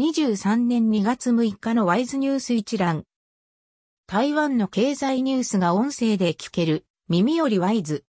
[0.00, 3.04] 2023年2月6日のワイズニュース一覧。
[4.06, 8.06] 台湾の経済ニュースが音声で聞ける、耳よりワイズ。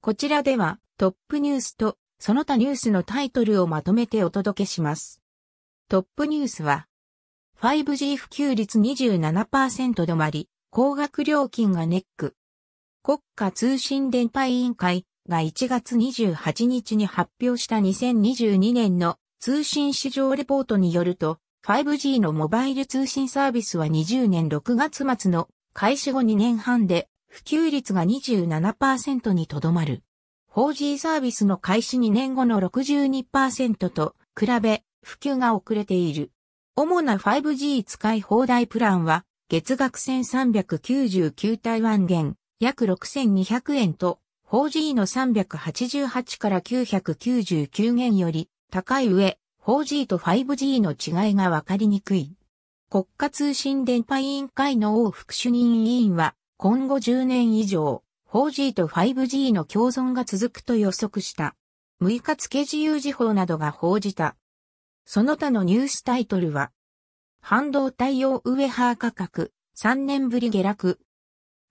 [0.00, 5.20] こちらでは、トップニュースと、その他ニュースのタイトルをまとめてお届けします。
[5.90, 6.86] トップニュースは、
[7.60, 12.36] 5G 普及率27%止まり、高額料金がネック。
[13.02, 30.02] 国家通信電波委員会が1月28日に発表した2022年の通信市場レポートによると、5G のモバイル通信サービスは20年6月末の開始後2年半で普及率が27%にとどまる。
[30.52, 36.32] 4G サービスの開始2年後の62%と比べ普及が遅れている。
[36.74, 44.18] 主な 5G 使い放題プランは月額1399台湾元約6200円と
[44.48, 52.34] 4G の388から999元より高い上、4G と 5G の違いがわかりにくい。
[52.90, 61.54] 国家通信電波委員会の王副主任委員は、今後10年以上、4G と 5G の共存が続くと予測した。
[62.02, 64.36] 6日付自由時報などが報じた。
[65.06, 66.70] その他のニュースタイトルは、
[67.40, 71.00] 半導体用ウェハー価格、3年ぶり下落。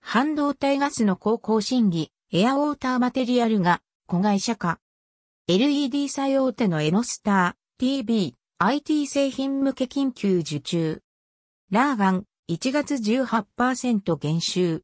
[0.00, 4.80] 半導体ガスの高校審議、エアウォーターマテリアルが、子会社化。
[5.50, 11.02] LED 作用手のエノスター、TV、IT 製品向け緊急受注。
[11.70, 14.82] ラーガン、1月18%減収。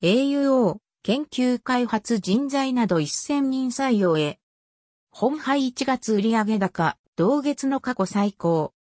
[0.00, 4.38] AUO、研究開発人材など1000人採用へ。
[5.10, 8.72] 本杯1月売上高、同月の過去最高。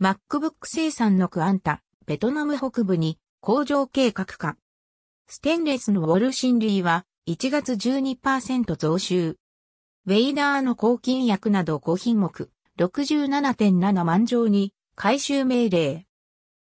[0.00, 4.56] MacBook 生産のクアンタ、ベトナム北部に工場計画化。
[5.26, 9.36] ステンレスのウォルシンリーは1月12%増収。
[10.06, 16.06] ウェイダーの抗菌薬など5品目、67.7万錠に回収命令。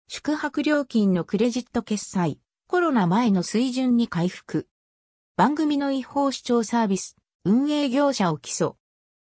[0.07, 4.67] 宿泊料金のクレジット決済、コロナ前の水準に回復。
[5.35, 7.15] 番組の違法視聴サービス、
[7.45, 8.73] 運営業者を起訴。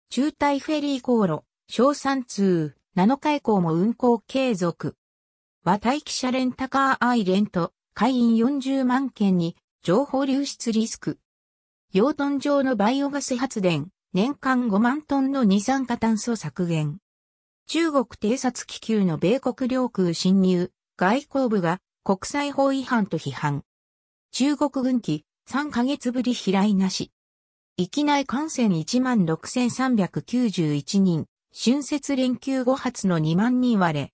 [0.08, 4.96] 中退フェリー航路、小3通、7日以降も運行継続。
[5.62, 11.18] 和待機車レンタカーアイレント、会員40万件に情報流出リスク。
[11.92, 16.98] 養豚場のバイオガス発電、年間5万トンの二酸化炭素削減。
[17.66, 23.64] 中国偵察気球の米国領空侵入、外交部が国際法違反と批判。
[24.30, 27.10] 中国軍機3ヶ月ぶり飛来なし。
[27.76, 34.12] 域内感染16,391人、春節連休5発の2万人割れ。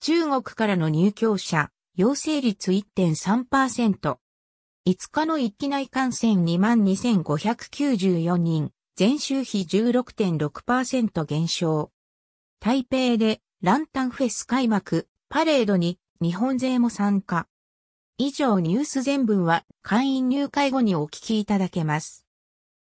[0.00, 4.18] 中国からの入居者、陽性率1.3%。
[4.88, 11.92] 5日の一気内感染22,594人、前週比16.6%減少。
[12.58, 17.46] 台北でランタンフェス開幕、パレードに日本勢も参加。
[18.16, 22.24] 以上ニュース全文は会員入会後にお聞きいただけます。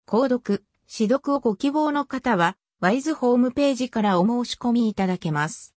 [0.08, 5.68] 購読、指読をご希望の方は、ワイズホームページからお申し込みいただけます。